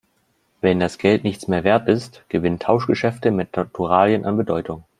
Wenn 0.61 0.79
das 0.79 0.97
Geld 0.97 1.23
nichts 1.23 1.47
mehr 1.47 1.63
Wert 1.63 1.87
ist, 1.87 2.23
gewinnen 2.27 2.57
Tauschgeschäfte 2.57 3.29
mit 3.29 3.55
Naturalien 3.55 4.25
an 4.25 4.35
Bedeutung. 4.35 4.83